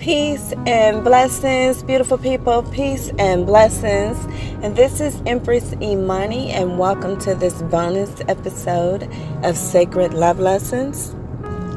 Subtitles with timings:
[0.00, 2.62] Peace and blessings, beautiful people.
[2.62, 4.16] Peace and blessings.
[4.64, 9.10] And this is Empress Imani, and welcome to this bonus episode
[9.44, 11.14] of Sacred Love Lessons.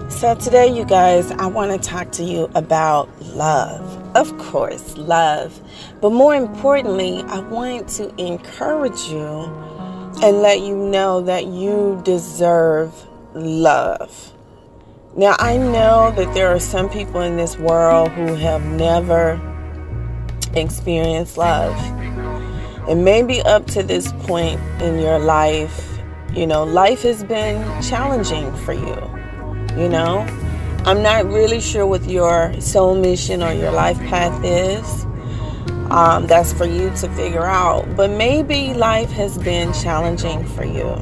[0.07, 4.15] So, today, you guys, I want to talk to you about love.
[4.15, 5.59] Of course, love.
[5.99, 9.27] But more importantly, I want to encourage you
[10.23, 14.31] and let you know that you deserve love.
[15.15, 19.39] Now, I know that there are some people in this world who have never
[20.55, 21.75] experienced love.
[22.89, 25.99] And maybe up to this point in your life,
[26.33, 28.97] you know, life has been challenging for you.
[29.79, 30.25] You know,
[30.83, 35.05] I'm not really sure what your soul mission or your life path is.
[35.91, 37.95] Um, that's for you to figure out.
[37.95, 40.97] But maybe life has been challenging for you.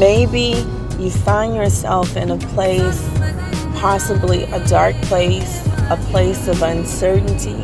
[0.00, 0.64] Maybe
[1.00, 3.08] you find yourself in a place,
[3.80, 7.62] possibly a dark place, a place of uncertainty,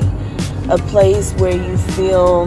[0.71, 2.47] a place where you feel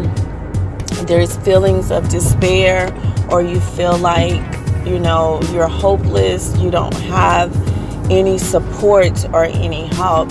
[1.05, 2.91] there's feelings of despair,
[3.31, 4.41] or you feel like,
[4.85, 7.55] you know, you're hopeless, you don't have
[8.11, 10.29] any support or any help.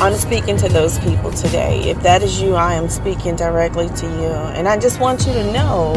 [0.00, 1.90] I'm speaking to those people today.
[1.90, 4.32] If that is you, I am speaking directly to you.
[4.56, 5.94] And I just want you to know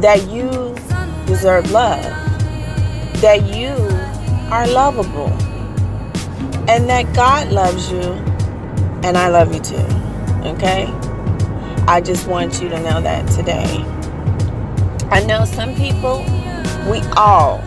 [0.00, 0.74] that you
[1.32, 2.02] deserve love,
[3.22, 3.72] that you
[4.52, 5.30] are lovable,
[6.68, 8.02] and that God loves you,
[9.02, 9.76] and I love you too.
[10.46, 10.84] Okay?
[11.88, 13.64] I just want you to know that today.
[15.10, 16.18] I know some people,
[16.90, 17.64] we all,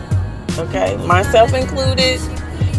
[0.60, 2.20] okay, myself included,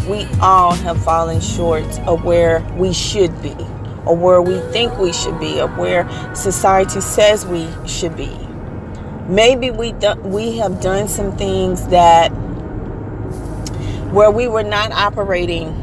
[0.08, 3.54] we all have fallen short of where we should be,
[4.06, 8.47] or where we think we should be, or where society says we should be
[9.28, 12.28] maybe we do, we have done some things that
[14.12, 15.74] where we were not operating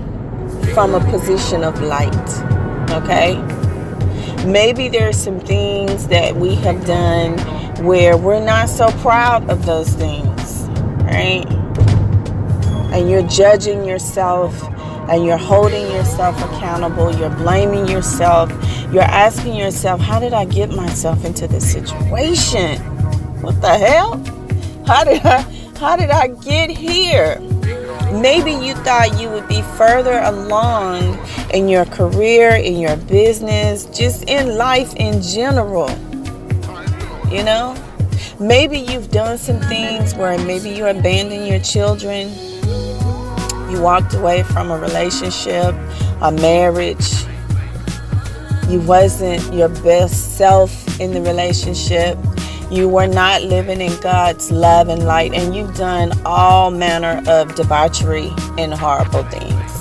[0.73, 2.11] from a position of light
[2.91, 3.35] okay?
[4.45, 7.37] Maybe there's some things that we have done
[7.85, 10.63] where we're not so proud of those things
[11.03, 11.45] right?
[12.93, 14.59] And you're judging yourself
[15.09, 18.49] and you're holding yourself accountable you're blaming yourself
[18.91, 22.94] you're asking yourself how did i get myself into this situation
[23.45, 24.17] what the hell?
[24.87, 25.41] How did I
[25.79, 27.39] how did I get here?
[28.11, 31.19] Maybe you thought you would be further along
[31.53, 35.89] in your career, in your business, just in life in general.
[37.29, 37.75] You know?
[38.39, 42.33] Maybe you've done some things where maybe you abandoned your children.
[43.69, 45.75] You walked away from a relationship,
[46.21, 47.11] a marriage.
[48.69, 52.17] You wasn't your best self in the relationship
[52.71, 57.55] you were not living in God's love and light, and you've done all manner of
[57.55, 59.71] debauchery and horrible things.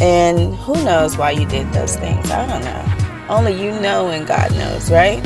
[0.00, 2.30] And who knows why you did those things?
[2.30, 3.34] I don't know.
[3.34, 5.22] Only you know and God knows, right?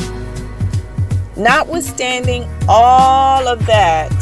[1.36, 4.12] Notwithstanding all of that,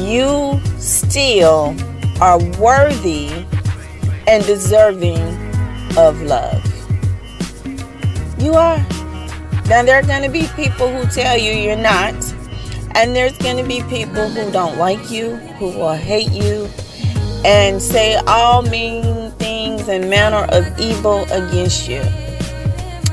[0.00, 1.74] you still
[2.20, 3.30] are worthy
[4.26, 5.18] and deserving
[5.96, 6.64] of love.
[8.38, 8.78] You are.
[9.68, 12.14] Now, there are going to be people who tell you you're not.
[12.94, 16.68] And there's going to be people who don't like you, who will hate you,
[17.44, 22.00] and say all mean things and manner of evil against you.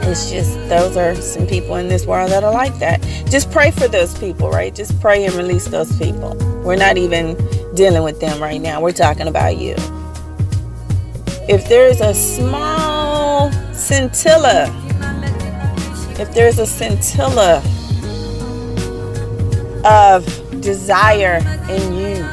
[0.07, 3.01] It's just, those are some people in this world that are like that.
[3.29, 4.73] Just pray for those people, right?
[4.73, 6.35] Just pray and release those people.
[6.63, 7.35] We're not even
[7.75, 8.81] dealing with them right now.
[8.81, 9.75] We're talking about you.
[11.47, 14.67] If there's a small scintilla
[16.19, 17.57] if there's a scintilla
[19.83, 22.25] of desire in you,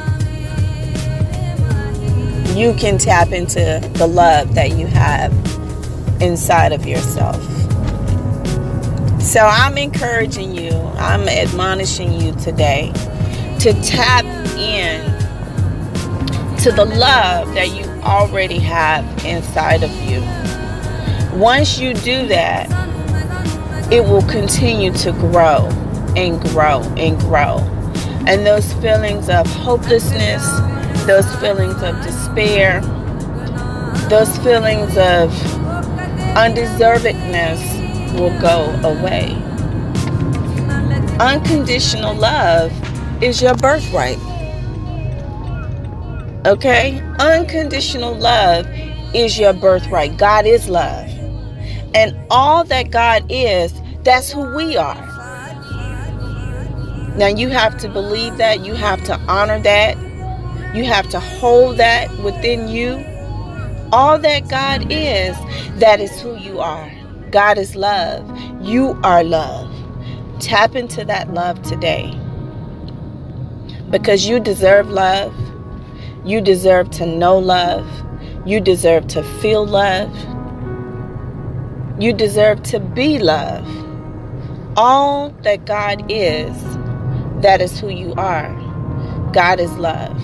[2.55, 5.31] you can tap into the love that you have
[6.21, 7.41] inside of yourself.
[9.21, 12.91] So I'm encouraging you, I'm admonishing you today
[13.59, 14.25] to tap
[14.57, 15.01] in
[16.57, 20.21] to the love that you already have inside of you.
[21.37, 22.69] Once you do that,
[23.93, 25.67] it will continue to grow
[26.17, 27.59] and grow and grow.
[28.25, 30.43] And those feelings of hopelessness,
[31.05, 32.81] those feelings of despair,
[34.09, 35.29] those feelings of
[36.33, 37.61] undeservedness
[38.19, 39.35] will go away.
[41.19, 42.71] Unconditional love
[43.21, 44.17] is your birthright.
[46.47, 46.99] Okay?
[47.19, 48.65] Unconditional love
[49.13, 50.17] is your birthright.
[50.17, 51.07] God is love.
[51.93, 55.21] And all that God is that's who we are.
[57.17, 59.97] Now you have to believe that, you have to honor that,
[60.73, 63.03] You have to hold that within you.
[63.91, 65.37] All that God is,
[65.79, 66.91] that is who you are.
[67.31, 68.29] God is love.
[68.61, 69.71] You are love.
[70.39, 72.19] Tap into that love today.
[73.91, 75.33] Because you deserve love.
[76.25, 77.87] You deserve to know love.
[78.45, 80.13] You deserve to feel love.
[81.99, 83.67] You deserve to be love.
[84.75, 86.55] All that God is,
[87.41, 88.49] that is who you are.
[89.31, 90.17] God is love.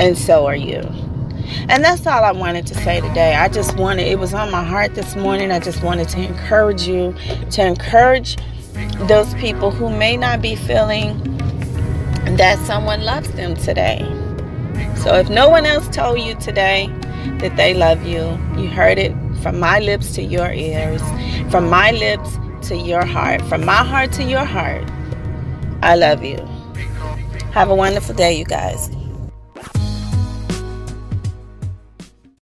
[0.00, 0.80] And so are you.
[1.68, 3.34] And that's all I wanted to say today.
[3.34, 5.52] I just wanted, it was on my heart this morning.
[5.52, 7.14] I just wanted to encourage you,
[7.52, 8.36] to encourage
[9.06, 11.22] those people who may not be feeling
[12.36, 14.00] that someone loves them today.
[14.96, 16.88] So if no one else told you today
[17.38, 21.02] that they love you, you heard it from my lips to your ears,
[21.50, 24.84] from my lips to your heart, from my heart to your heart.
[25.82, 26.36] I love you.
[27.52, 28.90] Have a wonderful day, you guys.